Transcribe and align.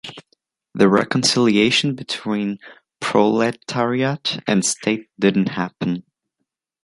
The 0.73 0.89
reconciliation 0.89 1.93
between 1.93 2.57
proletariat 2.99 4.39
and 4.47 4.65
state 4.65 5.11
didn't 5.19 5.49
happen. 5.49 6.03